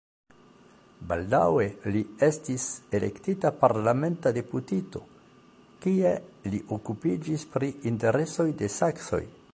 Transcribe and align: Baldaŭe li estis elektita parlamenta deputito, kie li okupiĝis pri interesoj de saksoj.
Baldaŭe 1.09 1.65
li 1.95 2.01
estis 2.27 2.65
elektita 2.99 3.51
parlamenta 3.65 4.33
deputito, 4.39 5.03
kie 5.85 6.17
li 6.55 6.65
okupiĝis 6.79 7.49
pri 7.57 7.73
interesoj 7.93 8.53
de 8.65 8.77
saksoj. 8.83 9.25